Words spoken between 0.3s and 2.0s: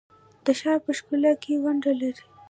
د ښار په ښکلا کې ونډه